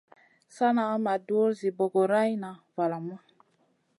Sana 0.55 0.83
ma 1.03 1.13
dur 1.27 1.49
zi 1.59 1.69
bogorayna 1.77 2.51
valamu. 2.75 3.15